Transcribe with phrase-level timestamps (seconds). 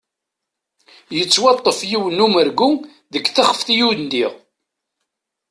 [1.17, 2.69] Yettwaṭṭef yiwen n umergu
[3.11, 4.33] deg texfet i undiɣ.